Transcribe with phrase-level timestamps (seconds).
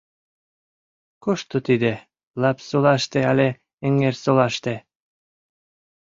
[1.23, 1.93] Кушто тиде,
[2.41, 3.49] Лапсолаште але
[3.87, 4.75] Эҥерсолаште?